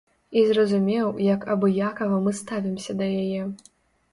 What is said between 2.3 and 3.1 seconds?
ставімся